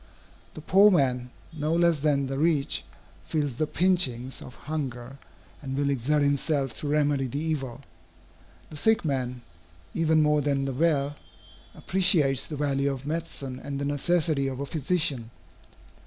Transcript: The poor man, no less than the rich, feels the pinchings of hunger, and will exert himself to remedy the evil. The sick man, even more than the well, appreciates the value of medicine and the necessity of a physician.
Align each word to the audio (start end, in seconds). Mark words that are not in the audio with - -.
The 0.55 0.61
poor 0.61 0.89
man, 0.89 1.29
no 1.53 1.75
less 1.75 1.99
than 1.99 2.25
the 2.25 2.39
rich, 2.39 2.83
feels 3.27 3.53
the 3.53 3.67
pinchings 3.67 4.41
of 4.41 4.55
hunger, 4.55 5.19
and 5.61 5.77
will 5.77 5.91
exert 5.91 6.23
himself 6.23 6.75
to 6.79 6.87
remedy 6.87 7.27
the 7.27 7.37
evil. 7.37 7.81
The 8.71 8.77
sick 8.77 9.05
man, 9.05 9.41
even 9.93 10.23
more 10.23 10.41
than 10.41 10.65
the 10.65 10.73
well, 10.73 11.17
appreciates 11.75 12.47
the 12.47 12.57
value 12.57 12.91
of 12.91 13.05
medicine 13.05 13.59
and 13.63 13.77
the 13.77 13.85
necessity 13.85 14.47
of 14.47 14.59
a 14.59 14.65
physician. 14.65 15.29